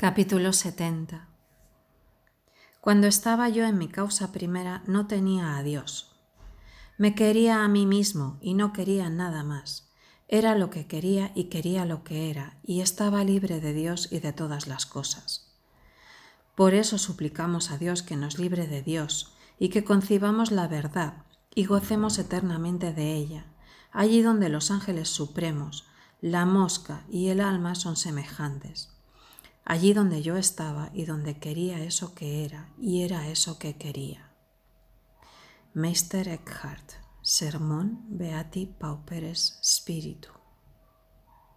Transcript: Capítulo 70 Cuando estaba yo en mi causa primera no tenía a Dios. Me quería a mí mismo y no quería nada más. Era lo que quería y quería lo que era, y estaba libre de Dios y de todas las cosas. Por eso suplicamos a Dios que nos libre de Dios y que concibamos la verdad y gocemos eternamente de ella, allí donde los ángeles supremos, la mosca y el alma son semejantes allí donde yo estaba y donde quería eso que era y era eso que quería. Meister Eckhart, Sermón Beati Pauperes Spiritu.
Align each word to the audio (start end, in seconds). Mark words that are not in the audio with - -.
Capítulo 0.00 0.54
70 0.54 1.28
Cuando 2.80 3.06
estaba 3.06 3.50
yo 3.50 3.66
en 3.66 3.76
mi 3.76 3.86
causa 3.86 4.32
primera 4.32 4.82
no 4.86 5.06
tenía 5.06 5.58
a 5.58 5.62
Dios. 5.62 6.16
Me 6.96 7.14
quería 7.14 7.64
a 7.64 7.68
mí 7.68 7.84
mismo 7.84 8.38
y 8.40 8.54
no 8.54 8.72
quería 8.72 9.10
nada 9.10 9.44
más. 9.44 9.90
Era 10.26 10.54
lo 10.54 10.70
que 10.70 10.86
quería 10.86 11.32
y 11.34 11.50
quería 11.50 11.84
lo 11.84 12.02
que 12.02 12.30
era, 12.30 12.56
y 12.62 12.80
estaba 12.80 13.24
libre 13.24 13.60
de 13.60 13.74
Dios 13.74 14.10
y 14.10 14.20
de 14.20 14.32
todas 14.32 14.68
las 14.68 14.86
cosas. 14.86 15.52
Por 16.54 16.72
eso 16.72 16.96
suplicamos 16.96 17.70
a 17.70 17.76
Dios 17.76 18.02
que 18.02 18.16
nos 18.16 18.38
libre 18.38 18.66
de 18.66 18.80
Dios 18.80 19.34
y 19.58 19.68
que 19.68 19.84
concibamos 19.84 20.50
la 20.50 20.66
verdad 20.66 21.26
y 21.54 21.66
gocemos 21.66 22.18
eternamente 22.18 22.94
de 22.94 23.16
ella, 23.16 23.44
allí 23.92 24.22
donde 24.22 24.48
los 24.48 24.70
ángeles 24.70 25.10
supremos, 25.10 25.86
la 26.22 26.46
mosca 26.46 27.04
y 27.10 27.28
el 27.28 27.42
alma 27.42 27.74
son 27.74 27.96
semejantes 27.96 28.96
allí 29.64 29.92
donde 29.92 30.22
yo 30.22 30.36
estaba 30.36 30.90
y 30.92 31.04
donde 31.04 31.38
quería 31.38 31.82
eso 31.84 32.14
que 32.14 32.44
era 32.44 32.72
y 32.78 33.02
era 33.02 33.28
eso 33.28 33.58
que 33.58 33.76
quería. 33.76 34.32
Meister 35.72 36.28
Eckhart, 36.28 36.92
Sermón 37.22 38.04
Beati 38.08 38.66
Pauperes 38.66 39.60
Spiritu. 39.62 40.39